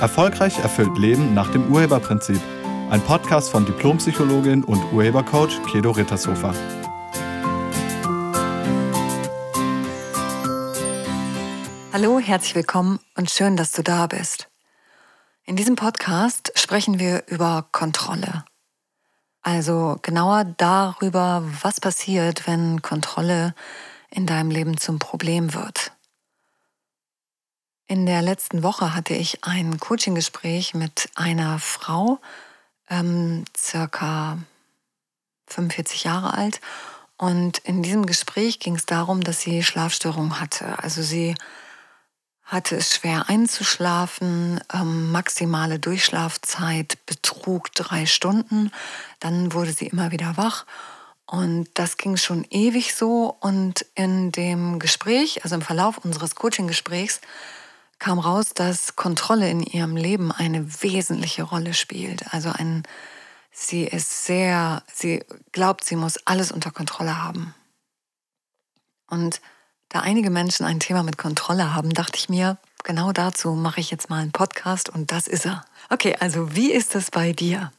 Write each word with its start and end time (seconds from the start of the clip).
Erfolgreich 0.00 0.58
erfüllt 0.58 0.96
Leben 0.96 1.34
nach 1.34 1.52
dem 1.52 1.70
Urheberprinzip. 1.70 2.40
Ein 2.88 3.02
Podcast 3.02 3.50
von 3.50 3.66
Diplompsychologin 3.66 4.64
und 4.64 4.82
Urhebercoach 4.94 5.62
Kedo 5.70 5.90
Rittershofer. 5.90 6.54
Hallo, 11.92 12.18
herzlich 12.18 12.54
willkommen 12.54 12.98
und 13.14 13.30
schön, 13.30 13.58
dass 13.58 13.72
du 13.72 13.82
da 13.82 14.06
bist. 14.06 14.48
In 15.44 15.56
diesem 15.56 15.76
Podcast 15.76 16.50
sprechen 16.54 16.98
wir 16.98 17.24
über 17.26 17.66
Kontrolle. 17.70 18.46
Also 19.42 19.98
genauer 20.00 20.44
darüber, 20.56 21.44
was 21.62 21.78
passiert, 21.78 22.46
wenn 22.46 22.80
Kontrolle 22.80 23.54
in 24.10 24.24
deinem 24.24 24.50
Leben 24.50 24.78
zum 24.78 24.98
Problem 24.98 25.52
wird. 25.52 25.92
In 27.90 28.06
der 28.06 28.22
letzten 28.22 28.62
Woche 28.62 28.94
hatte 28.94 29.14
ich 29.14 29.42
ein 29.42 29.80
Coaching-Gespräch 29.80 30.74
mit 30.74 31.10
einer 31.16 31.58
Frau, 31.58 32.20
ähm, 32.88 33.44
circa 33.58 34.38
45 35.48 36.04
Jahre 36.04 36.34
alt. 36.34 36.60
Und 37.16 37.58
in 37.58 37.82
diesem 37.82 38.06
Gespräch 38.06 38.60
ging 38.60 38.76
es 38.76 38.86
darum, 38.86 39.24
dass 39.24 39.40
sie 39.40 39.64
Schlafstörungen 39.64 40.38
hatte. 40.38 40.78
Also 40.78 41.02
sie 41.02 41.34
hatte 42.44 42.76
es 42.76 42.94
schwer 42.94 43.28
einzuschlafen, 43.28 44.60
ähm, 44.72 45.10
maximale 45.10 45.80
Durchschlafzeit 45.80 46.96
betrug 47.06 47.72
drei 47.74 48.06
Stunden. 48.06 48.70
Dann 49.18 49.52
wurde 49.52 49.72
sie 49.72 49.88
immer 49.88 50.12
wieder 50.12 50.36
wach. 50.36 50.64
Und 51.26 51.68
das 51.74 51.96
ging 51.96 52.16
schon 52.16 52.46
ewig 52.50 52.94
so. 52.94 53.36
Und 53.40 53.84
in 53.96 54.30
dem 54.30 54.78
Gespräch, 54.78 55.42
also 55.42 55.56
im 55.56 55.62
Verlauf 55.62 55.98
unseres 55.98 56.36
Coaching-Gesprächs, 56.36 57.20
kam 58.00 58.18
raus, 58.18 58.52
dass 58.54 58.96
Kontrolle 58.96 59.48
in 59.48 59.62
ihrem 59.62 59.96
Leben 59.96 60.32
eine 60.32 60.82
wesentliche 60.82 61.44
Rolle 61.44 61.74
spielt. 61.74 62.34
Also 62.34 62.50
ein, 62.50 62.82
sie 63.52 63.84
ist 63.84 64.24
sehr, 64.24 64.82
sie 64.92 65.24
glaubt, 65.52 65.84
sie 65.84 65.96
muss 65.96 66.18
alles 66.26 66.50
unter 66.50 66.72
Kontrolle 66.72 67.22
haben. 67.22 67.54
Und 69.06 69.40
da 69.90 70.00
einige 70.00 70.30
Menschen 70.30 70.66
ein 70.66 70.80
Thema 70.80 71.02
mit 71.02 71.18
Kontrolle 71.18 71.74
haben, 71.74 71.90
dachte 71.90 72.16
ich 72.16 72.28
mir, 72.28 72.58
genau 72.84 73.12
dazu 73.12 73.52
mache 73.52 73.80
ich 73.80 73.90
jetzt 73.90 74.08
mal 74.08 74.22
einen 74.22 74.32
Podcast 74.32 74.88
und 74.88 75.12
das 75.12 75.26
ist 75.26 75.46
er. 75.46 75.64
Okay, 75.90 76.16
also 76.18 76.56
wie 76.56 76.72
ist 76.72 76.94
es 76.94 77.10
bei 77.10 77.32
dir? 77.32 77.72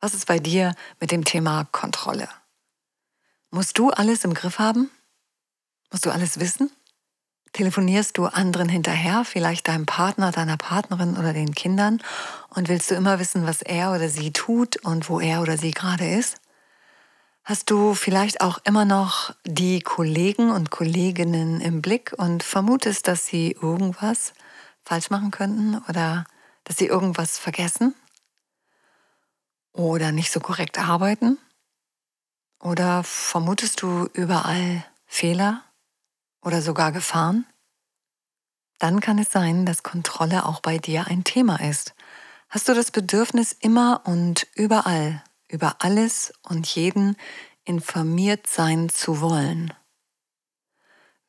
Was 0.00 0.14
ist 0.14 0.26
bei 0.26 0.38
dir 0.38 0.74
mit 0.98 1.10
dem 1.10 1.24
Thema 1.24 1.64
Kontrolle? 1.72 2.28
Musst 3.50 3.78
du 3.78 3.90
alles 3.90 4.24
im 4.24 4.32
Griff 4.32 4.58
haben? 4.58 4.90
Musst 5.90 6.06
du 6.06 6.10
alles 6.10 6.40
wissen? 6.40 6.70
Telefonierst 7.60 8.16
du 8.16 8.24
anderen 8.24 8.70
hinterher, 8.70 9.22
vielleicht 9.26 9.68
deinem 9.68 9.84
Partner, 9.84 10.32
deiner 10.32 10.56
Partnerin 10.56 11.18
oder 11.18 11.34
den 11.34 11.54
Kindern 11.54 12.02
und 12.48 12.70
willst 12.70 12.90
du 12.90 12.94
immer 12.94 13.18
wissen, 13.18 13.46
was 13.46 13.60
er 13.60 13.92
oder 13.92 14.08
sie 14.08 14.32
tut 14.32 14.78
und 14.78 15.10
wo 15.10 15.20
er 15.20 15.42
oder 15.42 15.58
sie 15.58 15.72
gerade 15.72 16.10
ist? 16.10 16.40
Hast 17.44 17.70
du 17.70 17.92
vielleicht 17.92 18.40
auch 18.40 18.60
immer 18.64 18.86
noch 18.86 19.34
die 19.44 19.80
Kollegen 19.80 20.50
und 20.50 20.70
Kolleginnen 20.70 21.60
im 21.60 21.82
Blick 21.82 22.14
und 22.16 22.42
vermutest, 22.42 23.06
dass 23.06 23.26
sie 23.26 23.54
irgendwas 23.60 24.32
falsch 24.82 25.10
machen 25.10 25.30
könnten 25.30 25.82
oder 25.86 26.24
dass 26.64 26.78
sie 26.78 26.86
irgendwas 26.86 27.36
vergessen 27.36 27.94
oder 29.74 30.12
nicht 30.12 30.32
so 30.32 30.40
korrekt 30.40 30.78
arbeiten? 30.78 31.36
Oder 32.58 33.04
vermutest 33.04 33.82
du 33.82 34.08
überall 34.14 34.82
Fehler 35.04 35.62
oder 36.40 36.62
sogar 36.62 36.90
Gefahren? 36.92 37.44
Dann 38.80 39.00
kann 39.00 39.18
es 39.18 39.30
sein, 39.30 39.66
dass 39.66 39.82
Kontrolle 39.82 40.46
auch 40.46 40.60
bei 40.60 40.78
dir 40.78 41.06
ein 41.06 41.22
Thema 41.22 41.60
ist. 41.60 41.94
Hast 42.48 42.68
du 42.68 42.74
das 42.74 42.90
Bedürfnis, 42.90 43.52
immer 43.52 44.00
und 44.06 44.46
überall, 44.54 45.22
über 45.48 45.76
alles 45.80 46.32
und 46.48 46.66
jeden 46.66 47.16
informiert 47.64 48.46
sein 48.46 48.88
zu 48.88 49.20
wollen? 49.20 49.72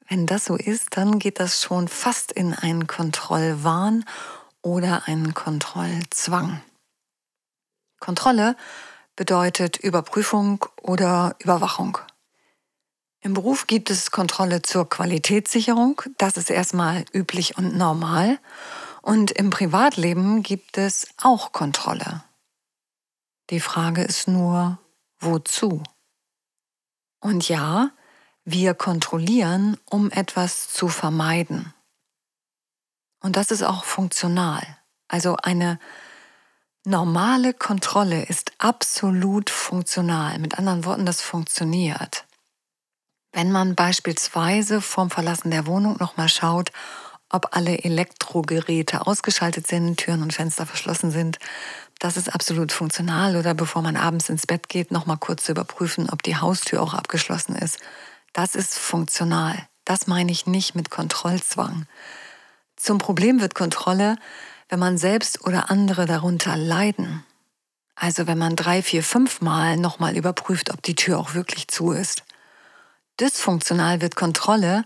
Wenn 0.07 0.25
das 0.27 0.45
so 0.45 0.55
ist, 0.55 0.95
dann 0.97 1.19
geht 1.19 1.41
das 1.41 1.61
schon 1.61 1.89
fast 1.89 2.31
in 2.31 2.53
einen 2.53 2.87
Kontrollwahn 2.87 4.05
oder 4.61 5.07
einen 5.07 5.33
Kontrollzwang. 5.33 6.61
Kontrolle 7.99 8.55
bedeutet 9.17 9.75
Überprüfung 9.75 10.65
oder 10.81 11.35
Überwachung. 11.39 11.97
Im 13.21 13.35
Beruf 13.35 13.67
gibt 13.67 13.91
es 13.91 14.09
Kontrolle 14.09 14.63
zur 14.63 14.89
Qualitätssicherung. 14.89 16.01
Das 16.17 16.37
ist 16.37 16.49
erstmal 16.49 17.05
üblich 17.13 17.55
und 17.57 17.77
normal. 17.77 18.39
Und 19.03 19.29
im 19.31 19.51
Privatleben 19.51 20.41
gibt 20.41 20.79
es 20.79 21.07
auch 21.21 21.51
Kontrolle. 21.51 22.23
Die 23.51 23.59
Frage 23.59 24.01
ist 24.03 24.27
nur, 24.27 24.79
wozu? 25.19 25.83
Und 27.19 27.47
ja, 27.47 27.91
wir 28.43 28.73
kontrollieren, 28.73 29.77
um 29.85 30.09
etwas 30.09 30.69
zu 30.69 30.87
vermeiden. 30.87 31.73
Und 33.21 33.35
das 33.35 33.51
ist 33.51 33.61
auch 33.61 33.83
funktional. 33.83 34.65
Also 35.07 35.35
eine 35.35 35.79
normale 36.85 37.53
Kontrolle 37.53 38.25
ist 38.25 38.53
absolut 38.57 39.51
funktional. 39.51 40.39
Mit 40.39 40.57
anderen 40.57 40.85
Worten, 40.85 41.05
das 41.05 41.21
funktioniert. 41.21 42.25
Wenn 43.33 43.51
man 43.51 43.75
beispielsweise 43.75 44.81
vorm 44.81 45.09
Verlassen 45.09 45.51
der 45.51 45.65
Wohnung 45.65 45.97
nochmal 45.99 46.29
schaut, 46.29 46.71
ob 47.29 47.55
alle 47.55 47.79
Elektrogeräte 47.79 49.07
ausgeschaltet 49.07 49.67
sind, 49.67 49.97
Türen 49.97 50.21
und 50.21 50.33
Fenster 50.33 50.65
verschlossen 50.65 51.11
sind, 51.11 51.39
das 51.99 52.17
ist 52.17 52.33
absolut 52.33 52.71
funktional. 52.71 53.37
Oder 53.37 53.53
bevor 53.53 53.81
man 53.81 53.95
abends 53.95 54.27
ins 54.27 54.45
Bett 54.45 54.67
geht, 54.67 54.91
nochmal 54.91 55.17
kurz 55.17 55.45
zu 55.45 55.53
überprüfen, 55.53 56.09
ob 56.09 56.23
die 56.23 56.35
Haustür 56.35 56.81
auch 56.81 56.93
abgeschlossen 56.93 57.55
ist. 57.55 57.79
Das 58.33 58.55
ist 58.55 58.77
funktional. 58.77 59.55
Das 59.85 60.07
meine 60.07 60.31
ich 60.31 60.45
nicht 60.45 60.75
mit 60.75 60.89
Kontrollzwang. 60.89 61.85
Zum 62.75 62.97
Problem 62.97 63.39
wird 63.39 63.55
Kontrolle, 63.55 64.17
wenn 64.67 64.79
man 64.79 64.97
selbst 64.97 65.45
oder 65.45 65.69
andere 65.69 66.05
darunter 66.05 66.57
leiden. 66.57 67.23
Also 67.95 68.25
wenn 68.25 68.37
man 68.37 68.55
drei, 68.55 68.81
vier, 68.81 69.03
fünf 69.03 69.41
Mal 69.41 69.77
nochmal 69.77 70.17
überprüft, 70.17 70.71
ob 70.71 70.81
die 70.81 70.95
Tür 70.95 71.19
auch 71.19 71.33
wirklich 71.33 71.67
zu 71.67 71.91
ist. 71.91 72.23
Dysfunktional 73.21 74.01
wird 74.01 74.15
Kontrolle, 74.15 74.83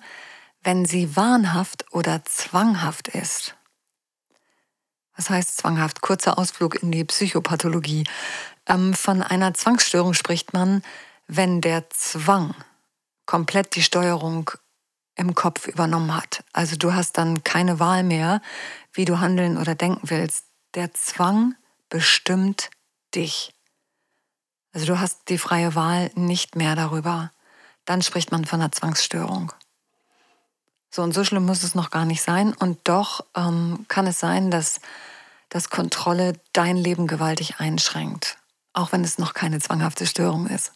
wenn 0.62 0.86
sie 0.86 1.16
wahnhaft 1.16 1.86
oder 1.92 2.26
zwanghaft 2.26 3.08
ist. 3.08 3.56
Was 5.16 5.30
heißt 5.30 5.58
zwanghaft? 5.58 6.02
Kurzer 6.02 6.38
Ausflug 6.38 6.84
in 6.84 6.92
die 6.92 7.06
Psychopathologie. 7.06 8.06
Ähm, 8.68 8.94
von 8.94 9.24
einer 9.24 9.54
Zwangsstörung 9.54 10.14
spricht 10.14 10.52
man, 10.52 10.82
wenn 11.28 11.62
der 11.62 11.90
Zwang 11.92 12.54
komplett 13.26 13.76
die 13.76 13.84
Steuerung 13.84 14.52
im 15.16 15.34
Kopf 15.34 15.68
übernommen 15.68 16.14
hat. 16.14 16.44
Also 16.52 16.76
du 16.76 16.94
hast 16.94 17.18
dann 17.18 17.46
keine 17.46 17.80
Wahl 17.80 18.04
mehr, 18.04 18.42
wie 18.92 19.06
du 19.06 19.22
handeln 19.22 19.58
oder 19.58 19.76
denken 19.76 20.10
willst. 20.10 20.46
Der 20.74 20.94
Zwang 20.94 21.56
bestimmt 21.88 22.70
dich. 23.16 23.54
Also 24.74 24.88
du 24.88 25.00
hast 25.00 25.30
die 25.30 25.38
freie 25.38 25.74
Wahl 25.74 26.12
nicht 26.16 26.58
mehr 26.58 26.76
darüber 26.76 27.32
dann 27.86 28.02
spricht 28.02 28.32
man 28.32 28.46
von 28.46 28.62
einer 28.62 28.72
Zwangsstörung. 28.72 29.52
So 30.90 31.02
und 31.02 31.14
so 31.14 31.24
schlimm 31.24 31.46
muss 31.46 31.64
es 31.64 31.76
noch 31.76 31.92
gar 31.92 32.06
nicht 32.06 32.22
sein. 32.22 32.54
Und 32.54 32.80
doch 32.86 33.26
ähm, 33.36 33.86
kann 33.88 34.08
es 34.08 34.20
sein, 34.20 34.50
dass, 34.50 34.80
dass 35.50 35.70
Kontrolle 35.70 36.34
dein 36.54 36.78
Leben 36.78 37.08
gewaltig 37.08 37.60
einschränkt, 37.60 38.38
auch 38.74 38.92
wenn 38.92 39.04
es 39.04 39.18
noch 39.18 39.34
keine 39.34 39.60
zwanghafte 39.60 40.08
Störung 40.08 40.48
ist. 40.48 40.72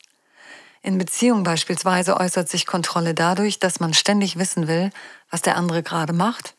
In 0.81 0.97
Beziehungen 0.97 1.43
beispielsweise 1.43 2.17
äußert 2.17 2.49
sich 2.49 2.65
Kontrolle 2.65 3.13
dadurch, 3.13 3.59
dass 3.59 3.79
man 3.79 3.93
ständig 3.93 4.37
wissen 4.37 4.67
will, 4.67 4.91
was 5.29 5.41
der 5.41 5.57
andere 5.57 5.83
gerade 5.83 6.13
macht, 6.13 6.55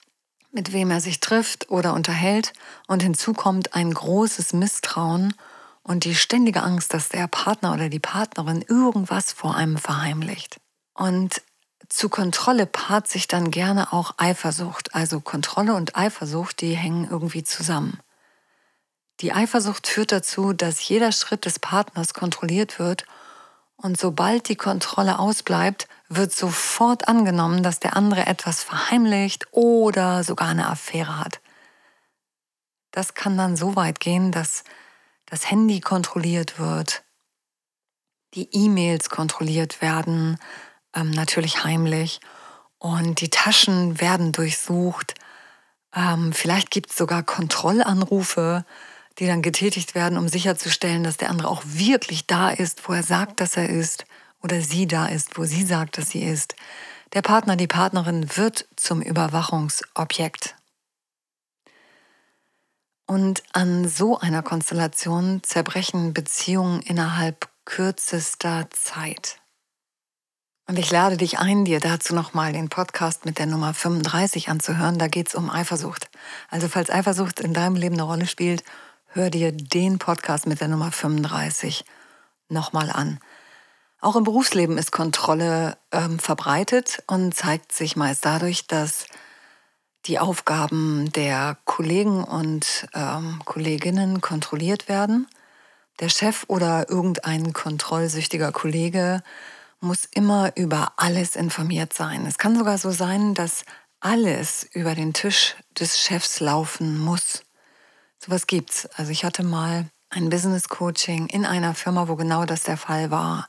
mit 0.52 0.72
wem 0.72 0.90
er 0.90 1.00
sich 1.00 1.20
trifft 1.20 1.70
oder 1.70 1.94
unterhält. 1.94 2.52
Und 2.86 3.02
hinzu 3.02 3.32
kommt 3.32 3.74
ein 3.74 3.92
großes 3.92 4.52
Misstrauen 4.52 5.34
und 5.82 6.04
die 6.04 6.14
ständige 6.14 6.62
Angst, 6.62 6.94
dass 6.94 7.08
der 7.08 7.26
Partner 7.26 7.72
oder 7.72 7.88
die 7.88 8.00
Partnerin 8.00 8.62
irgendwas 8.62 9.32
vor 9.32 9.54
einem 9.56 9.78
verheimlicht. 9.78 10.60
Und 10.94 11.42
zu 11.88 12.08
Kontrolle 12.08 12.66
paart 12.66 13.08
sich 13.08 13.26
dann 13.26 13.50
gerne 13.50 13.92
auch 13.92 14.14
Eifersucht. 14.18 14.94
Also 14.94 15.20
Kontrolle 15.20 15.74
und 15.74 15.96
Eifersucht, 15.96 16.60
die 16.60 16.76
hängen 16.76 17.08
irgendwie 17.10 17.42
zusammen. 17.42 17.98
Die 19.20 19.32
Eifersucht 19.32 19.86
führt 19.86 20.12
dazu, 20.12 20.52
dass 20.52 20.86
jeder 20.88 21.12
Schritt 21.12 21.44
des 21.44 21.58
Partners 21.58 22.14
kontrolliert 22.14 22.78
wird 22.78 23.04
und 23.76 23.98
sobald 23.98 24.48
die 24.48 24.56
Kontrolle 24.56 25.18
ausbleibt, 25.18 25.88
wird 26.08 26.32
sofort 26.32 27.08
angenommen, 27.08 27.62
dass 27.62 27.80
der 27.80 27.96
andere 27.96 28.26
etwas 28.26 28.62
verheimlicht 28.62 29.46
oder 29.52 30.22
sogar 30.24 30.48
eine 30.48 30.68
Affäre 30.68 31.18
hat. 31.18 31.40
Das 32.90 33.14
kann 33.14 33.38
dann 33.38 33.56
so 33.56 33.76
weit 33.76 34.00
gehen, 34.00 34.32
dass 34.32 34.64
das 35.30 35.50
Handy 35.50 35.80
kontrolliert 35.80 36.58
wird, 36.58 37.04
die 38.34 38.48
E-Mails 38.52 39.08
kontrolliert 39.08 39.80
werden, 39.80 40.38
ähm, 40.94 41.10
natürlich 41.10 41.64
heimlich, 41.64 42.20
und 42.78 43.20
die 43.20 43.30
Taschen 43.30 44.00
werden 44.00 44.32
durchsucht. 44.32 45.14
Ähm, 45.94 46.32
vielleicht 46.32 46.70
gibt 46.70 46.90
es 46.90 46.96
sogar 46.96 47.22
Kontrollanrufe, 47.22 48.64
die 49.18 49.26
dann 49.26 49.42
getätigt 49.42 49.94
werden, 49.94 50.18
um 50.18 50.28
sicherzustellen, 50.28 51.04
dass 51.04 51.16
der 51.16 51.30
andere 51.30 51.48
auch 51.48 51.62
wirklich 51.64 52.26
da 52.26 52.50
ist, 52.50 52.88
wo 52.88 52.92
er 52.92 53.02
sagt, 53.02 53.40
dass 53.40 53.56
er 53.56 53.68
ist, 53.68 54.06
oder 54.42 54.62
sie 54.62 54.86
da 54.86 55.06
ist, 55.06 55.36
wo 55.36 55.44
sie 55.44 55.64
sagt, 55.64 55.98
dass 55.98 56.10
sie 56.10 56.22
ist. 56.22 56.56
Der 57.12 57.22
Partner, 57.22 57.56
die 57.56 57.66
Partnerin 57.66 58.36
wird 58.36 58.66
zum 58.76 59.02
Überwachungsobjekt. 59.02 60.56
Und 63.10 63.42
an 63.52 63.88
so 63.88 64.20
einer 64.20 64.40
Konstellation 64.40 65.42
zerbrechen 65.42 66.14
Beziehungen 66.14 66.80
innerhalb 66.80 67.48
kürzester 67.64 68.68
Zeit. 68.70 69.40
Und 70.68 70.78
ich 70.78 70.92
lade 70.92 71.16
dich 71.16 71.40
ein, 71.40 71.64
dir 71.64 71.80
dazu 71.80 72.14
nochmal 72.14 72.52
den 72.52 72.68
Podcast 72.68 73.24
mit 73.24 73.40
der 73.40 73.46
Nummer 73.46 73.74
35 73.74 74.48
anzuhören. 74.48 75.00
Da 75.00 75.08
geht 75.08 75.26
es 75.26 75.34
um 75.34 75.50
Eifersucht. 75.50 76.08
Also 76.50 76.68
falls 76.68 76.88
Eifersucht 76.88 77.40
in 77.40 77.52
deinem 77.52 77.74
Leben 77.74 77.96
eine 77.96 78.04
Rolle 78.04 78.28
spielt, 78.28 78.62
hör 79.08 79.28
dir 79.28 79.50
den 79.50 79.98
Podcast 79.98 80.46
mit 80.46 80.60
der 80.60 80.68
Nummer 80.68 80.92
35 80.92 81.84
nochmal 82.48 82.92
an. 82.92 83.18
Auch 84.00 84.14
im 84.14 84.22
Berufsleben 84.22 84.78
ist 84.78 84.92
Kontrolle 84.92 85.76
ähm, 85.90 86.20
verbreitet 86.20 87.02
und 87.08 87.34
zeigt 87.34 87.72
sich 87.72 87.96
meist 87.96 88.24
dadurch, 88.24 88.68
dass 88.68 89.06
die 90.06 90.18
Aufgaben 90.18 91.12
der 91.12 91.56
Kollegen 91.64 92.24
und 92.24 92.86
ähm, 92.94 93.40
Kolleginnen 93.44 94.20
kontrolliert 94.20 94.88
werden. 94.88 95.26
Der 96.00 96.08
Chef 96.08 96.44
oder 96.48 96.88
irgendein 96.88 97.52
kontrollsüchtiger 97.52 98.52
Kollege 98.52 99.22
muss 99.80 100.06
immer 100.06 100.56
über 100.56 100.92
alles 100.96 101.36
informiert 101.36 101.92
sein. 101.92 102.26
Es 102.26 102.38
kann 102.38 102.56
sogar 102.56 102.78
so 102.78 102.90
sein, 102.90 103.34
dass 103.34 103.64
alles 104.00 104.66
über 104.72 104.94
den 104.94 105.12
Tisch 105.12 105.56
des 105.78 106.00
Chefs 106.00 106.40
laufen 106.40 106.98
muss. 106.98 107.42
Sowas 108.18 108.46
gibt's. 108.46 108.86
Also 108.96 109.12
ich 109.12 109.24
hatte 109.24 109.42
mal 109.42 109.86
ein 110.08 110.30
Business 110.30 110.68
Coaching 110.68 111.28
in 111.28 111.44
einer 111.44 111.74
Firma, 111.74 112.08
wo 112.08 112.16
genau 112.16 112.44
das 112.44 112.62
der 112.62 112.76
Fall 112.76 113.10
war. 113.10 113.48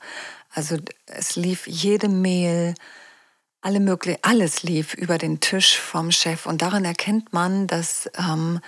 Also 0.54 0.78
es 1.06 1.36
lief 1.36 1.68
jede 1.68 2.10
Mail, 2.10 2.76
alle 3.62 3.80
mögliche, 3.80 4.20
alles 4.24 4.64
lief 4.64 4.94
über 4.94 5.18
den 5.18 5.40
Tisch 5.40 5.80
vom 5.80 6.12
Chef. 6.12 6.46
Und 6.46 6.62
daran 6.62 6.84
erkennt 6.84 7.32
man, 7.32 7.68
dass 7.68 8.10
ähm, 8.18 8.60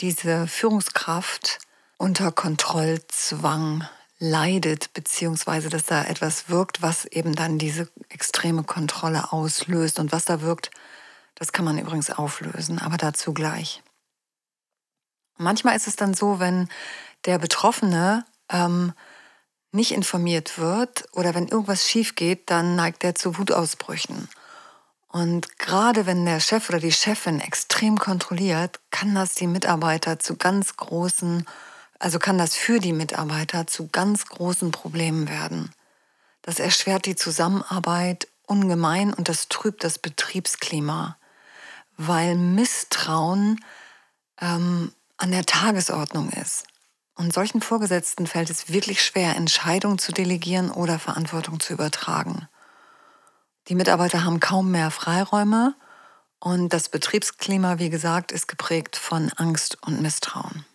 diese 0.00 0.46
Führungskraft 0.46 1.58
unter 1.98 2.30
Kontrollzwang 2.30 3.84
leidet, 4.18 4.92
beziehungsweise 4.94 5.68
dass 5.68 5.84
da 5.84 6.04
etwas 6.04 6.48
wirkt, 6.48 6.80
was 6.80 7.04
eben 7.06 7.34
dann 7.34 7.58
diese 7.58 7.88
extreme 8.08 8.62
Kontrolle 8.62 9.32
auslöst. 9.32 9.98
Und 9.98 10.12
was 10.12 10.24
da 10.24 10.40
wirkt, 10.40 10.70
das 11.34 11.52
kann 11.52 11.64
man 11.64 11.78
übrigens 11.78 12.10
auflösen, 12.10 12.78
aber 12.78 12.96
dazu 12.96 13.34
gleich. 13.34 13.82
Manchmal 15.36 15.76
ist 15.76 15.86
es 15.86 15.96
dann 15.96 16.14
so, 16.14 16.38
wenn 16.38 16.68
der 17.26 17.38
Betroffene 17.38 18.24
ähm, 18.48 18.94
nicht 19.76 19.92
informiert 19.92 20.58
wird 20.58 21.04
oder 21.12 21.34
wenn 21.34 21.46
irgendwas 21.46 21.88
schief 21.88 22.16
geht, 22.16 22.50
dann 22.50 22.74
neigt 22.74 23.04
er 23.04 23.14
zu 23.14 23.38
Wutausbrüchen. 23.38 24.28
Und 25.08 25.58
gerade 25.58 26.06
wenn 26.06 26.24
der 26.24 26.40
Chef 26.40 26.68
oder 26.68 26.80
die 26.80 26.92
Chefin 26.92 27.40
extrem 27.40 27.96
kontrolliert, 27.98 28.80
kann 28.90 29.14
das 29.14 29.34
die 29.34 29.46
Mitarbeiter 29.46 30.18
zu 30.18 30.36
ganz 30.36 30.76
großen 30.76 31.46
also 31.98 32.18
kann 32.18 32.38
das 32.38 32.54
für 32.54 32.78
die 32.78 32.92
Mitarbeiter 32.92 33.66
zu 33.66 33.88
ganz 33.88 34.26
großen 34.26 34.70
Problemen 34.70 35.28
werden. 35.28 35.72
Das 36.42 36.58
erschwert 36.58 37.06
die 37.06 37.16
Zusammenarbeit 37.16 38.28
ungemein 38.46 39.12
und 39.12 39.28
das 39.28 39.48
trübt 39.48 39.82
das 39.82 39.98
Betriebsklima, 39.98 41.16
weil 41.96 42.36
Misstrauen 42.36 43.64
ähm, 44.40 44.92
an 45.16 45.30
der 45.30 45.46
Tagesordnung 45.46 46.30
ist. 46.30 46.66
Und 47.16 47.32
solchen 47.32 47.62
Vorgesetzten 47.62 48.26
fällt 48.26 48.50
es 48.50 48.70
wirklich 48.70 49.02
schwer, 49.02 49.36
Entscheidungen 49.36 49.98
zu 49.98 50.12
delegieren 50.12 50.70
oder 50.70 50.98
Verantwortung 50.98 51.60
zu 51.60 51.72
übertragen. 51.72 52.46
Die 53.68 53.74
Mitarbeiter 53.74 54.24
haben 54.24 54.38
kaum 54.38 54.70
mehr 54.70 54.90
Freiräume 54.90 55.74
und 56.38 56.68
das 56.68 56.90
Betriebsklima, 56.90 57.78
wie 57.78 57.90
gesagt, 57.90 58.30
ist 58.30 58.46
geprägt 58.46 58.96
von 58.96 59.32
Angst 59.36 59.78
und 59.82 60.02
Misstrauen. 60.02 60.66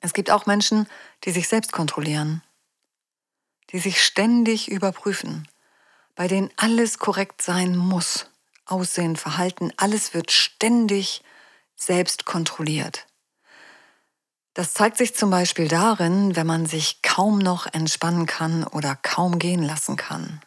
Es 0.00 0.12
gibt 0.12 0.30
auch 0.30 0.46
Menschen, 0.46 0.86
die 1.24 1.32
sich 1.32 1.48
selbst 1.48 1.72
kontrollieren, 1.72 2.42
die 3.72 3.78
sich 3.78 4.04
ständig 4.04 4.70
überprüfen, 4.70 5.48
bei 6.14 6.28
denen 6.28 6.50
alles 6.56 6.98
korrekt 6.98 7.42
sein 7.42 7.76
muss. 7.76 8.30
Aussehen, 8.66 9.16
Verhalten, 9.16 9.72
alles 9.78 10.14
wird 10.14 10.30
ständig 10.30 11.24
selbst 11.74 12.26
kontrolliert. 12.26 13.07
Das 14.58 14.74
zeigt 14.74 14.96
sich 14.96 15.14
zum 15.14 15.30
Beispiel 15.30 15.68
darin, 15.68 16.34
wenn 16.34 16.48
man 16.48 16.66
sich 16.66 17.00
kaum 17.02 17.38
noch 17.38 17.72
entspannen 17.72 18.26
kann 18.26 18.64
oder 18.64 18.96
kaum 18.96 19.38
gehen 19.38 19.62
lassen 19.62 19.94
kann. 19.94 20.40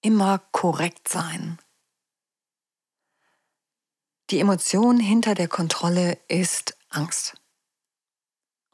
Immer 0.00 0.38
korrekt 0.52 1.08
sein. 1.08 1.58
Die 4.30 4.38
Emotion 4.38 5.00
hinter 5.00 5.34
der 5.34 5.48
Kontrolle 5.48 6.18
ist 6.28 6.76
Angst. 6.88 7.34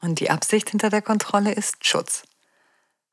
Und 0.01 0.19
die 0.19 0.29
Absicht 0.29 0.69
hinter 0.69 0.91
der 0.91 1.01
Kontrolle 1.01 1.53
ist 1.53 1.83
Schutz. 1.83 2.21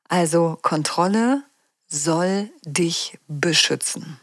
Also 0.07 0.59
Kontrolle 0.61 1.43
soll 1.87 2.51
dich 2.61 3.17
beschützen. 3.27 4.19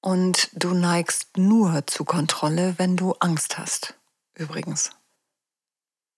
Und 0.00 0.50
du 0.52 0.74
neigst 0.74 1.36
nur 1.36 1.86
zu 1.86 2.04
Kontrolle, 2.04 2.74
wenn 2.76 2.96
du 2.96 3.12
Angst 3.20 3.56
hast. 3.56 3.94
Übrigens. 4.34 4.90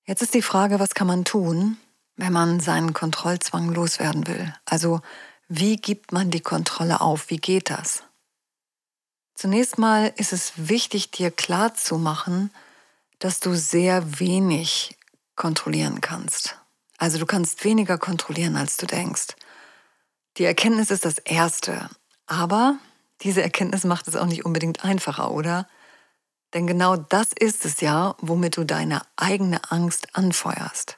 Jetzt 0.07 0.23
ist 0.23 0.35
die 0.35 0.43
Frage, 0.43 0.79
was 0.79 0.95
kann 0.95 1.09
man 1.09 1.25
tun, 1.25 1.79
wenn 2.17 2.33
man 2.33 2.61
seinen 2.61 2.95
Kontrollzwang 2.95 3.75
loswerden 3.75 4.27
will? 4.29 4.55
Also 4.65 5.01
wie 5.49 5.77
gibt 5.77 6.13
man 6.13 6.31
die 6.31 6.41
Kontrolle 6.41 7.01
auf? 7.01 7.29
Wie 7.29 7.39
geht 7.39 7.71
das? 7.71 8.05
Zunächst 9.35 9.79
mal 9.79 10.13
ist 10.17 10.33
es 10.33 10.53
wichtig, 10.57 11.11
dir 11.11 11.31
klar 11.31 11.75
zu 11.75 11.99
machen, 11.99 12.51
dass 13.19 13.41
du 13.41 13.55
sehr 13.55 14.21
wenig 14.21 14.97
kontrollieren 15.35 16.01
kannst. 16.01 16.57
Also 16.99 17.19
du 17.19 17.27
kannst 17.27 17.65
weniger 17.65 17.99
kontrollieren, 17.99 18.57
als 18.57 18.77
du 18.77 18.87
denkst. 18.87 19.35
Die 20.39 20.45
Erkenntnis 20.45 20.91
ist 20.91 21.05
das 21.05 21.19
Erste. 21.19 21.91
Aber 22.27 22.79
diese 23.23 23.43
Erkenntnis 23.43 23.85
macht 23.85 24.09
es 24.09 24.17
auch 24.17 24.27
nicht 24.27 24.45
unbedingt 24.45 24.85
einfacher, 24.85 25.31
oder? 25.33 25.69
Denn 26.57 26.67
genau 26.67 26.97
das 26.97 27.35
ist 27.39 27.67
es 27.67 27.83
ja, 27.83 28.17
womit 28.19 28.57
du 28.57 28.65
deine 28.65 29.03
eigene 29.17 29.71
Angst 29.71 30.17
anfeuerst. 30.17 30.97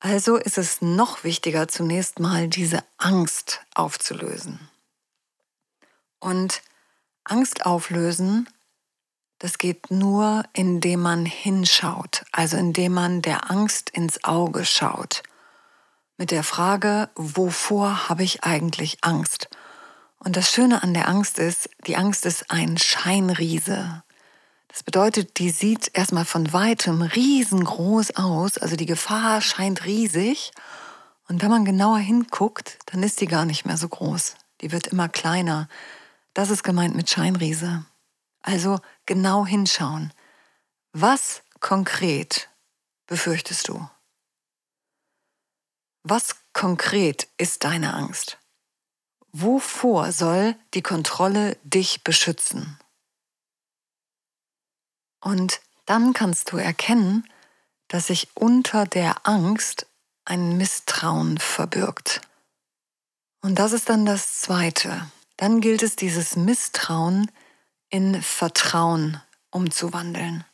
Also 0.00 0.36
ist 0.36 0.58
es 0.58 0.82
noch 0.82 1.24
wichtiger, 1.24 1.68
zunächst 1.68 2.18
mal 2.18 2.48
diese 2.48 2.82
Angst 2.98 3.64
aufzulösen. 3.74 4.68
Und 6.18 6.60
Angst 7.24 7.64
auflösen 7.64 8.48
das 9.38 9.58
geht 9.58 9.90
nur, 9.90 10.44
indem 10.54 11.00
man 11.02 11.26
hinschaut, 11.26 12.24
also 12.32 12.56
indem 12.56 12.94
man 12.94 13.20
der 13.20 13.50
Angst 13.50 13.90
ins 13.90 14.24
Auge 14.24 14.64
schaut. 14.64 15.22
Mit 16.16 16.30
der 16.30 16.42
Frage, 16.42 17.10
wovor 17.14 18.08
habe 18.08 18.22
ich 18.22 18.44
eigentlich 18.44 19.04
Angst? 19.04 19.50
Und 20.26 20.36
das 20.36 20.50
Schöne 20.50 20.82
an 20.82 20.92
der 20.92 21.06
Angst 21.06 21.38
ist, 21.38 21.70
die 21.86 21.96
Angst 21.96 22.26
ist 22.26 22.50
ein 22.50 22.78
Scheinriese. 22.78 24.02
Das 24.66 24.82
bedeutet, 24.82 25.38
die 25.38 25.50
sieht 25.50 25.92
erstmal 25.96 26.24
von 26.24 26.52
weitem 26.52 27.00
riesengroß 27.00 28.16
aus, 28.16 28.58
also 28.58 28.74
die 28.74 28.86
Gefahr 28.86 29.40
scheint 29.40 29.84
riesig. 29.84 30.50
Und 31.28 31.42
wenn 31.42 31.50
man 31.50 31.64
genauer 31.64 31.98
hinguckt, 31.98 32.78
dann 32.86 33.04
ist 33.04 33.20
die 33.20 33.28
gar 33.28 33.44
nicht 33.44 33.66
mehr 33.66 33.76
so 33.76 33.88
groß. 33.88 34.34
Die 34.62 34.72
wird 34.72 34.88
immer 34.88 35.08
kleiner. 35.08 35.68
Das 36.34 36.50
ist 36.50 36.64
gemeint 36.64 36.96
mit 36.96 37.08
Scheinriese. 37.08 37.86
Also 38.42 38.80
genau 39.06 39.46
hinschauen. 39.46 40.12
Was 40.92 41.44
konkret 41.60 42.48
befürchtest 43.06 43.68
du? 43.68 43.88
Was 46.02 46.34
konkret 46.52 47.28
ist 47.38 47.62
deine 47.62 47.94
Angst? 47.94 48.38
Wovor 49.38 50.12
soll 50.12 50.56
die 50.72 50.80
Kontrolle 50.80 51.58
dich 51.62 52.02
beschützen? 52.02 52.78
Und 55.20 55.60
dann 55.84 56.14
kannst 56.14 56.52
du 56.52 56.56
erkennen, 56.56 57.28
dass 57.88 58.06
sich 58.06 58.28
unter 58.32 58.86
der 58.86 59.26
Angst 59.26 59.88
ein 60.24 60.56
Misstrauen 60.56 61.36
verbirgt. 61.36 62.22
Und 63.42 63.58
das 63.58 63.72
ist 63.72 63.90
dann 63.90 64.06
das 64.06 64.40
Zweite. 64.40 65.10
Dann 65.36 65.60
gilt 65.60 65.82
es, 65.82 65.96
dieses 65.96 66.36
Misstrauen 66.36 67.30
in 67.90 68.22
Vertrauen 68.22 69.20
umzuwandeln. 69.50 70.46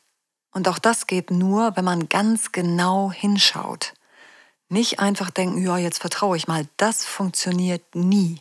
Und 0.50 0.66
auch 0.66 0.80
das 0.80 1.06
geht 1.06 1.30
nur, 1.30 1.76
wenn 1.76 1.84
man 1.84 2.08
ganz 2.08 2.50
genau 2.50 3.12
hinschaut. 3.12 3.94
Nicht 4.68 4.98
einfach 4.98 5.30
denken, 5.30 5.62
ja, 5.62 5.78
jetzt 5.78 6.00
vertraue 6.00 6.36
ich 6.36 6.48
mal. 6.48 6.66
Das 6.78 7.04
funktioniert 7.04 7.94
nie. 7.94 8.40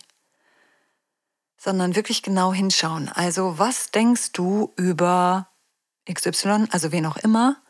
Sondern 1.62 1.96
wirklich 1.96 2.24
genau 2.24 2.52
hinschauen. 2.52 3.08
Also 3.10 3.60
was 3.60 3.92
denkst 3.92 4.32
du 4.32 4.74
über 4.78 5.48
XY, 6.12 6.66
also 6.72 6.92
wen 6.92 7.06
auch 7.06 7.18
immer, 7.18 7.62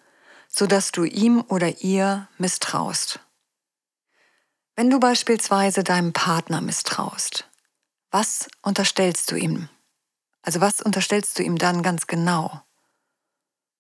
sodass 0.48 0.94
du 0.94 1.04
ihm 1.04 1.44
oder 1.50 1.82
ihr 1.82 2.30
misstraust? 2.38 3.20
Wenn 4.78 4.90
du 4.90 4.98
beispielsweise 4.98 5.84
deinem 5.84 6.14
Partner 6.14 6.62
misstraust, 6.62 7.50
was 8.12 8.48
unterstellst 8.62 9.30
du 9.30 9.36
ihm? 9.36 9.68
Also 10.42 10.62
was 10.62 10.82
unterstellst 10.82 11.38
du 11.38 11.44
ihm 11.44 11.58
dann 11.58 11.84
ganz 11.84 12.08
genau? 12.08 12.62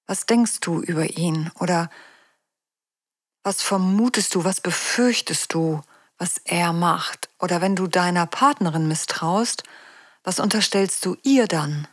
Was 0.08 0.25
denkst 0.25 0.60
du 0.60 0.82
über 0.82 1.10
ihn? 1.12 1.51
Oder 1.58 1.89
was 3.44 3.62
vermutest 3.62 4.36
du, 4.36 4.44
was 4.44 4.60
befürchtest 4.60 5.53
du, 5.53 5.82
was 6.18 6.38
er 6.44 6.74
macht? 6.74 7.30
Oder 7.39 7.62
wenn 7.62 7.77
du 7.77 7.88
deiner 7.88 8.25
Partnerin 8.25 8.89
misstraust, 8.89 9.63
was 10.24 10.40
unterstellst 10.40 11.06
du 11.06 11.16
ihr 11.24 11.48
dann? 11.48 11.88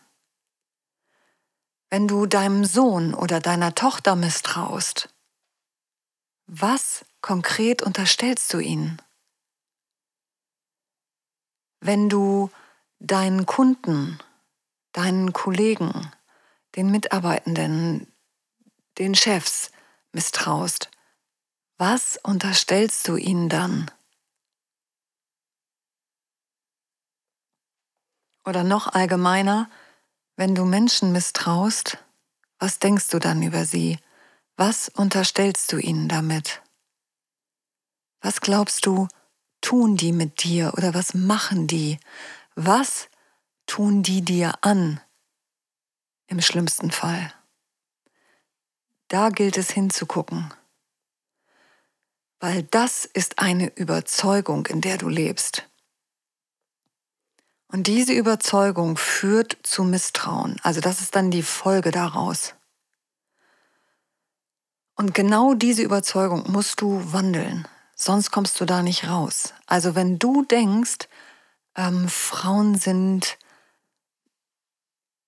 Wenn 1.90 2.06
du 2.06 2.26
deinem 2.26 2.64
Sohn 2.64 3.14
oder 3.14 3.40
deiner 3.40 3.74
Tochter 3.74 4.14
misstraust, 4.14 5.08
was 6.46 7.04
konkret 7.20 7.82
unterstellst 7.82 8.52
du 8.52 8.58
ihnen? 8.58 9.00
Wenn 11.80 12.08
du 12.08 12.50
deinen 12.98 13.46
Kunden, 13.46 14.18
deinen 14.92 15.32
Kollegen, 15.32 16.10
den 16.76 16.90
Mitarbeitenden, 16.90 18.12
den 18.98 19.14
Chefs 19.14 19.70
misstraust, 20.12 20.90
was 21.78 22.18
unterstellst 22.22 23.06
du 23.08 23.16
ihnen 23.16 23.48
dann? 23.48 23.90
Oder 28.48 28.64
noch 28.64 28.86
allgemeiner, 28.94 29.68
wenn 30.36 30.54
du 30.54 30.64
Menschen 30.64 31.12
misstraust, 31.12 31.98
was 32.58 32.78
denkst 32.78 33.08
du 33.08 33.18
dann 33.18 33.42
über 33.42 33.66
sie? 33.66 33.98
Was 34.56 34.88
unterstellst 34.88 35.70
du 35.70 35.76
ihnen 35.76 36.08
damit? 36.08 36.62
Was 38.22 38.40
glaubst 38.40 38.86
du, 38.86 39.06
tun 39.60 39.98
die 39.98 40.12
mit 40.12 40.44
dir 40.44 40.72
oder 40.78 40.94
was 40.94 41.12
machen 41.12 41.66
die? 41.66 42.00
Was 42.54 43.10
tun 43.66 44.02
die 44.02 44.22
dir 44.22 44.54
an? 44.62 44.98
Im 46.26 46.40
schlimmsten 46.40 46.90
Fall. 46.90 47.34
Da 49.08 49.28
gilt 49.28 49.58
es 49.58 49.70
hinzugucken. 49.70 50.54
Weil 52.40 52.62
das 52.62 53.04
ist 53.04 53.40
eine 53.40 53.76
Überzeugung, 53.76 54.64
in 54.64 54.80
der 54.80 54.96
du 54.96 55.10
lebst. 55.10 55.67
Und 57.70 57.86
diese 57.86 58.14
Überzeugung 58.14 58.96
führt 58.96 59.58
zu 59.62 59.84
Misstrauen. 59.84 60.56
Also 60.62 60.80
das 60.80 61.00
ist 61.00 61.14
dann 61.14 61.30
die 61.30 61.42
Folge 61.42 61.90
daraus. 61.90 62.54
Und 64.96 65.14
genau 65.14 65.54
diese 65.54 65.82
Überzeugung 65.82 66.50
musst 66.50 66.80
du 66.80 67.12
wandeln, 67.12 67.68
sonst 67.94 68.32
kommst 68.32 68.60
du 68.60 68.64
da 68.64 68.82
nicht 68.82 69.06
raus. 69.06 69.54
Also 69.66 69.94
wenn 69.94 70.18
du 70.18 70.44
denkst, 70.44 71.08
ähm, 71.76 72.08
Frauen 72.08 72.74
sind 72.76 73.38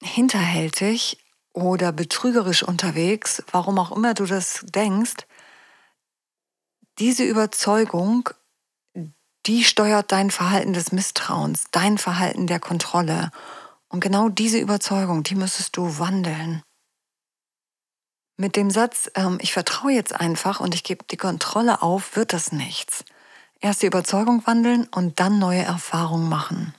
hinterhältig 0.03 1.25
oder 1.53 1.93
betrügerisch 1.93 2.63
unterwegs, 2.63 3.43
warum 3.53 3.79
auch 3.79 3.93
immer 3.93 4.15
du 4.15 4.25
das 4.25 4.65
denkst, 4.65 5.27
diese 6.99 7.25
Überzeugung 7.25 8.31
die 9.47 9.65
steuert 9.65 10.13
dein 10.13 10.31
Verhalten 10.31 10.73
des 10.73 10.93
Misstrauens, 10.93 11.65
dein 11.71 11.99
Verhalten 11.99 12.47
der 12.47 12.61
Kontrolle. 12.61 13.31
Und 13.89 14.01
genau 14.01 14.29
diese 14.29 14.59
Überzeugung, 14.59 15.23
die 15.23 15.35
müsstest 15.35 15.77
du 15.77 15.99
wandeln. 15.99 16.63
Mit 18.37 18.57
dem 18.57 18.71
Satz, 18.71 19.11
ähm, 19.17 19.39
ich 19.41 19.53
vertraue 19.53 19.93
jetzt 19.93 20.15
einfach 20.15 20.61
und 20.61 20.75
ich 20.75 20.85
gebe 20.85 21.05
die 21.11 21.17
Kontrolle 21.17 21.83
auf, 21.83 22.17
wird 22.17 22.33
das 22.33 22.53
nichts. 22.53 23.05
Erst 23.61 23.83
die 23.83 23.87
Überzeugung 23.87 24.47
wandeln 24.47 24.89
und 24.91 25.21
dann 25.21 25.39
neue 25.39 25.63
Erfahrungen 25.63 26.29
machen. 26.29 26.75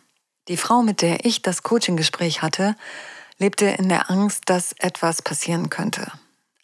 Die 0.48 0.58
Frau, 0.58 0.82
mit 0.82 1.04
der 1.04 1.26
ich 1.26 1.44
das 1.44 1.62
Coaching-Gespräch 1.62 2.42
hatte, 2.42 2.76
lebte 3.38 3.68
in 3.68 3.90
der 3.90 4.10
Angst, 4.10 4.44
dass 4.48 4.74
etwas 4.80 5.22
passieren 5.22 5.70
könnte. 5.70 6.12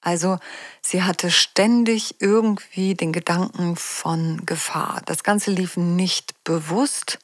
Also 0.02 0.40
sie 0.82 1.04
hatte 1.04 1.32
ständig 1.32 2.16
irgendwie 2.20 2.96
den 2.96 3.12
Gedanken 3.12 3.76
von 3.76 4.46
Gefahr. 4.46 5.02
Das 5.06 5.24
Ganze 5.24 5.52
lief 5.52 5.78
nicht 5.78 6.44
bewusst, 6.44 7.20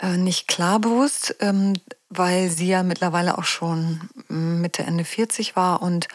äh, 0.00 0.16
nicht 0.16 0.48
klar 0.48 0.78
bewusst, 0.80 1.36
ähm, 1.40 1.74
weil 2.08 2.50
sie 2.50 2.68
ja 2.68 2.82
mittlerweile 2.82 3.38
auch 3.38 3.44
schon 3.44 4.08
Mitte, 4.28 4.82
Ende 4.82 5.04
40 5.04 5.56
war 5.56 5.82
und 5.82 6.08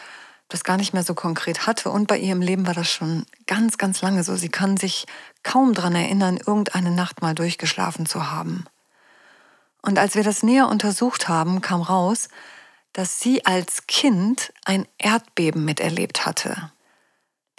das 0.50 0.64
gar 0.64 0.78
nicht 0.78 0.94
mehr 0.94 1.04
so 1.04 1.14
konkret 1.14 1.66
hatte. 1.66 1.90
Und 1.90 2.08
bei 2.08 2.18
ihrem 2.18 2.42
Leben 2.42 2.68
war 2.68 2.74
das 2.74 2.90
schon 2.90 3.26
ganz, 3.48 3.78
ganz 3.78 4.02
lange 4.02 4.24
so. 4.24 4.36
Sie 4.36 4.50
kann 4.50 4.78
sich 4.78 5.06
kaum 5.44 5.74
daran 5.74 5.96
erinnern, 5.96 6.38
irgendeine 6.38 6.92
Nacht 6.92 7.22
mal 7.22 7.34
durchgeschlafen 7.34 8.06
zu 8.06 8.32
haben. 8.32 8.66
Und 9.82 9.98
als 9.98 10.16
wir 10.16 10.24
das 10.24 10.44
näher 10.44 10.68
untersucht 10.68 11.28
haben, 11.28 11.62
kam 11.62 11.82
raus, 11.82 12.28
dass 12.94 13.20
sie 13.20 13.46
als 13.46 13.88
Kind 13.88 14.54
ein 14.66 14.88
Erdbeben 14.98 15.66
miterlebt 15.66 16.26
hatte. 16.26 16.72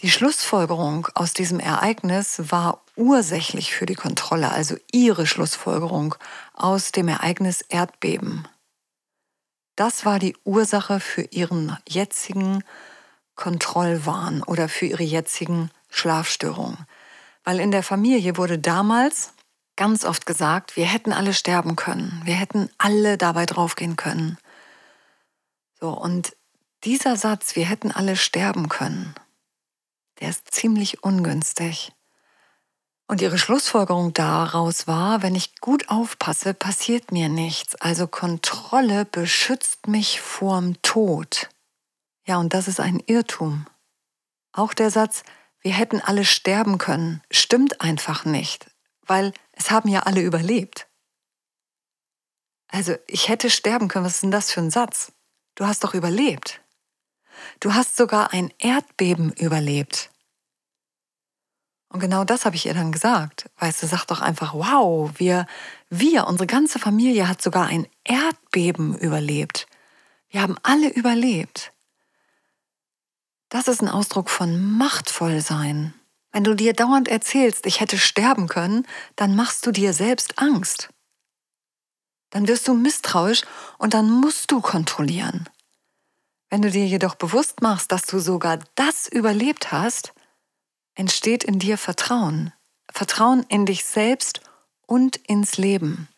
Die 0.00 0.10
Schlussfolgerung 0.10 1.08
aus 1.14 1.32
diesem 1.32 1.60
Ereignis 1.60 2.42
war 2.50 2.82
ursächlich 2.96 3.72
für 3.72 3.86
die 3.86 3.94
Kontrolle, 3.94 4.50
also 4.50 4.76
ihre 4.90 5.26
Schlussfolgerung 5.26 6.16
aus 6.54 6.92
dem 6.92 7.08
Ereignis 7.08 7.62
Erdbeben. 7.62 8.48
Das 9.76 10.04
war 10.04 10.18
die 10.18 10.36
Ursache 10.44 11.00
für 11.00 11.22
ihren 11.22 11.76
jetzigen 11.88 12.62
Kontrollwahn 13.36 14.42
oder 14.42 14.68
für 14.68 14.86
ihre 14.86 15.02
jetzigen 15.02 15.70
Schlafstörungen. 15.88 16.86
Weil 17.44 17.60
in 17.60 17.70
der 17.70 17.82
Familie 17.82 18.36
wurde 18.36 18.58
damals 18.58 19.32
ganz 19.76 20.04
oft 20.04 20.26
gesagt, 20.26 20.76
wir 20.76 20.84
hätten 20.84 21.12
alle 21.12 21.32
sterben 21.32 21.76
können, 21.76 22.20
wir 22.24 22.34
hätten 22.34 22.68
alle 22.76 23.16
dabei 23.16 23.46
draufgehen 23.46 23.96
können. 23.96 24.36
So, 25.82 25.90
und 25.90 26.36
dieser 26.84 27.16
Satz, 27.16 27.56
wir 27.56 27.64
hätten 27.64 27.90
alle 27.90 28.14
sterben 28.14 28.68
können, 28.68 29.16
der 30.20 30.28
ist 30.28 30.54
ziemlich 30.54 31.02
ungünstig. 31.02 31.92
Und 33.08 33.20
ihre 33.20 33.36
Schlussfolgerung 33.36 34.14
daraus 34.14 34.86
war, 34.86 35.22
wenn 35.22 35.34
ich 35.34 35.60
gut 35.60 35.88
aufpasse, 35.88 36.54
passiert 36.54 37.10
mir 37.10 37.28
nichts. 37.28 37.74
Also 37.74 38.06
Kontrolle 38.06 39.04
beschützt 39.06 39.88
mich 39.88 40.20
vorm 40.20 40.80
Tod. 40.82 41.48
Ja, 42.28 42.36
und 42.36 42.54
das 42.54 42.68
ist 42.68 42.78
ein 42.78 43.02
Irrtum. 43.06 43.66
Auch 44.52 44.74
der 44.74 44.92
Satz, 44.92 45.24
wir 45.62 45.72
hätten 45.72 46.00
alle 46.00 46.24
sterben 46.24 46.78
können, 46.78 47.22
stimmt 47.28 47.80
einfach 47.80 48.24
nicht, 48.24 48.70
weil 49.04 49.32
es 49.50 49.72
haben 49.72 49.88
ja 49.88 50.04
alle 50.04 50.20
überlebt. 50.20 50.86
Also 52.68 52.94
ich 53.08 53.28
hätte 53.28 53.50
sterben 53.50 53.88
können, 53.88 54.04
was 54.04 54.14
ist 54.14 54.22
denn 54.22 54.30
das 54.30 54.52
für 54.52 54.60
ein 54.60 54.70
Satz? 54.70 55.12
Du 55.54 55.66
hast 55.66 55.85
doch 55.85 55.94
überlebt. 55.94 56.61
Du 57.61 57.75
hast 57.75 57.97
sogar 57.97 58.32
ein 58.32 58.52
Erdbeben 58.59 59.32
überlebt. 59.32 60.11
Und 61.88 62.00
genau 62.00 62.25
das 62.25 62.47
habe 62.47 62.56
ich 62.56 62.66
ihr 62.66 62.75
dann 62.75 62.90
gesagt. 62.90 63.50
Weißt 63.59 63.82
du, 63.82 63.87
sag 63.87 64.06
doch 64.06 64.23
einfach, 64.23 64.54
wow, 64.54 65.11
wir, 65.16 65.47
wir, 65.90 66.26
unsere 66.26 66.47
ganze 66.47 66.78
Familie 66.78 67.28
hat 67.28 67.42
sogar 67.42 67.66
ein 67.66 67.87
Erdbeben 68.04 68.97
überlebt. 68.97 69.66
Wir 70.30 70.40
haben 70.40 70.56
alle 70.62 70.88
überlebt. 70.88 71.73
Das 73.50 73.68
ist 73.68 73.82
ein 73.82 73.90
Ausdruck 73.90 74.30
von 74.30 74.78
machtvoll 74.78 75.42
sein. 75.42 75.92
Wenn 76.32 76.44
du 76.44 76.54
dir 76.54 76.73
dauernd 76.73 77.09
erzählst, 77.09 77.66
ich 77.66 77.80
hätte 77.80 77.99
sterben 77.99 78.49
können, 78.49 78.87
dann 79.16 79.37
machst 79.37 79.66
du 79.66 79.71
dir 79.71 79.92
selbst 79.92 80.38
Angst. 80.38 80.88
Dann 82.32 82.48
wirst 82.48 82.66
du 82.66 82.74
misstrauisch 82.74 83.42
und 83.78 83.94
dann 83.94 84.10
musst 84.10 84.50
du 84.50 84.60
kontrollieren. 84.60 85.48
Wenn 86.50 86.62
du 86.62 86.70
dir 86.70 86.86
jedoch 86.86 87.14
bewusst 87.14 87.62
machst, 87.62 87.92
dass 87.92 88.02
du 88.02 88.18
sogar 88.18 88.58
das 88.74 89.06
überlebt 89.06 89.70
hast, 89.70 90.12
entsteht 90.94 91.44
in 91.44 91.58
dir 91.58 91.78
Vertrauen. 91.78 92.52
Vertrauen 92.90 93.46
in 93.48 93.64
dich 93.64 93.84
selbst 93.84 94.40
und 94.86 95.16
ins 95.16 95.56
Leben. 95.56 96.08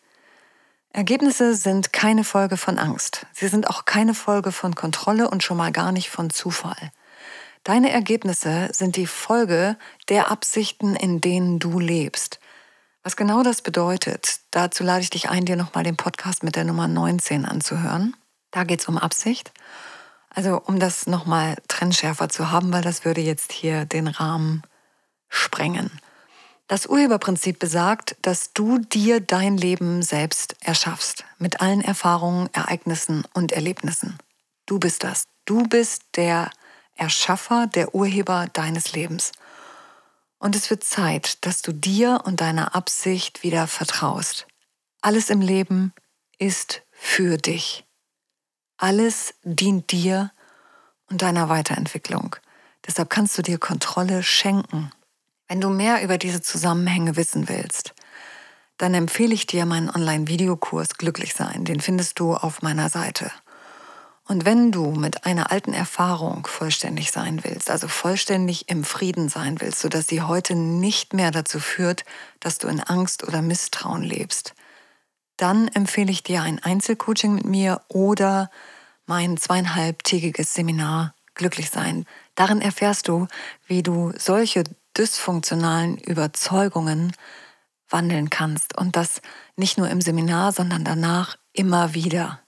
Ergebnisse 0.89 1.55
sind 1.55 1.91
keine 1.93 2.23
Folge 2.23 2.57
von 2.57 2.79
Angst. 2.79 3.25
Sie 3.33 3.47
sind 3.49 3.69
auch 3.69 3.85
keine 3.85 4.13
Folge 4.13 4.51
von 4.51 4.75
Kontrolle 4.75 5.29
und 5.29 5.43
schon 5.43 5.57
mal 5.57 5.71
gar 5.71 5.91
nicht 5.91 6.09
von 6.09 6.29
Zufall. 6.29 6.91
Deine 7.63 7.91
Ergebnisse 7.91 8.69
sind 8.71 8.95
die 8.95 9.07
Folge 9.07 9.77
der 10.07 10.31
Absichten, 10.31 10.95
in 10.95 11.19
denen 11.19 11.59
du 11.59 11.79
lebst. 11.79 12.39
Was 13.05 13.15
genau 13.15 13.43
das 13.43 13.61
bedeutet, 13.61 14.39
dazu 14.49 14.83
lade 14.83 15.01
ich 15.01 15.11
dich 15.11 15.29
ein, 15.29 15.45
dir 15.45 15.55
nochmal 15.55 15.83
den 15.83 15.95
Podcast 15.95 16.41
mit 16.41 16.55
der 16.55 16.63
Nummer 16.63 16.87
19 16.87 17.45
anzuhören. 17.45 18.15
Da 18.49 18.63
geht 18.63 18.79
es 18.79 18.87
um 18.87 18.97
Absicht. 18.97 19.51
Also 20.31 20.59
um 20.65 20.79
das 20.79 21.05
nochmal 21.05 21.55
trennschärfer 21.67 22.29
zu 22.29 22.49
haben, 22.49 22.73
weil 22.73 22.81
das 22.81 23.05
würde 23.05 23.21
jetzt 23.21 23.51
hier 23.51 23.85
den 23.85 24.07
Rahmen 24.07 24.63
sprengen. 25.29 25.91
Das 26.67 26.87
Urheberprinzip 26.87 27.59
besagt, 27.59 28.15
dass 28.23 28.53
du 28.53 28.79
dir 28.79 29.19
dein 29.19 29.55
Leben 29.55 30.01
selbst 30.01 30.55
erschaffst, 30.61 31.25
mit 31.37 31.61
allen 31.61 31.81
Erfahrungen, 31.81 32.49
Ereignissen 32.53 33.23
und 33.35 33.51
Erlebnissen. 33.51 34.17
Du 34.65 34.79
bist 34.79 35.03
das. 35.03 35.25
Du 35.45 35.61
bist 35.67 36.01
der 36.15 36.49
Erschaffer, 36.95 37.67
der 37.67 37.93
Urheber 37.93 38.47
deines 38.51 38.93
Lebens. 38.93 39.31
Und 40.45 40.55
es 40.55 40.69
wird 40.69 40.83
Zeit, 40.83 41.43
dass 41.43 41.63
du 41.63 41.71
dir 41.71 42.21
und 42.23 42.39
deiner 42.39 42.75
Absicht 42.75 43.41
wieder 43.41 43.65
vertraust. 43.65 44.45
Alles 45.01 45.31
im 45.31 45.41
Leben 45.41 45.91
ist 46.37 46.83
für 46.91 47.37
dich. 47.37 47.83
Alles 48.77 49.33
dient 49.41 49.91
dir 49.91 50.31
und 51.09 51.23
deiner 51.23 51.49
Weiterentwicklung. 51.49 52.35
Deshalb 52.85 53.09
kannst 53.09 53.35
du 53.39 53.41
dir 53.41 53.57
Kontrolle 53.57 54.21
schenken. 54.21 54.91
Wenn 55.47 55.61
du 55.61 55.69
mehr 55.71 56.03
über 56.03 56.19
diese 56.19 56.43
Zusammenhänge 56.43 57.15
wissen 57.15 57.49
willst, 57.49 57.95
dann 58.77 58.93
empfehle 58.93 59.33
ich 59.33 59.47
dir 59.47 59.65
meinen 59.65 59.89
Online-Videokurs 59.89 60.89
Glücklich 60.99 61.33
sein. 61.33 61.65
Den 61.65 61.79
findest 61.79 62.19
du 62.19 62.35
auf 62.35 62.61
meiner 62.61 62.89
Seite. 62.89 63.31
Und 64.35 64.43
wenn 64.43 64.69
du 64.69 64.91
mit 64.91 65.25
einer 65.25 65.49
alten 65.49 65.71
Erfahrung 65.71 66.45
vollständig 66.45 67.11
sein 67.13 67.45
willst, 67.45 67.71
also 67.71 67.87
vollständig 67.87 68.67
im 68.67 68.83
Frieden 68.83 69.29
sein 69.29 69.61
willst, 69.61 69.79
sodass 69.79 70.07
sie 70.07 70.23
heute 70.23 70.55
nicht 70.55 71.13
mehr 71.13 71.31
dazu 71.31 71.61
führt, 71.61 72.03
dass 72.41 72.57
du 72.57 72.67
in 72.67 72.81
Angst 72.81 73.25
oder 73.25 73.41
Misstrauen 73.41 74.03
lebst, 74.03 74.53
dann 75.37 75.69
empfehle 75.69 76.11
ich 76.11 76.21
dir 76.21 76.41
ein 76.41 76.61
Einzelcoaching 76.61 77.33
mit 77.33 77.45
mir 77.45 77.79
oder 77.87 78.51
mein 79.05 79.37
zweieinhalbtägiges 79.37 80.53
Seminar 80.53 81.15
Glücklich 81.33 81.69
sein. 81.69 82.05
Darin 82.35 82.59
erfährst 82.59 83.07
du, 83.07 83.29
wie 83.67 83.83
du 83.83 84.11
solche 84.17 84.65
dysfunktionalen 84.97 85.97
Überzeugungen 85.97 87.13
wandeln 87.87 88.29
kannst 88.29 88.77
und 88.77 88.97
das 88.97 89.21
nicht 89.55 89.77
nur 89.77 89.89
im 89.89 90.01
Seminar, 90.01 90.51
sondern 90.51 90.83
danach 90.83 91.37
immer 91.53 91.93
wieder. 91.93 92.41